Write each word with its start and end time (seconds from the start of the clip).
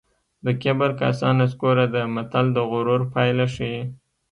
د 0.45 0.47
کبر 0.61 0.89
کاسه 0.99 1.29
نسکوره 1.39 1.85
ده 1.93 2.03
متل 2.15 2.45
د 2.53 2.57
غرور 2.71 3.01
پایله 3.13 3.45
ښيي 3.55 3.81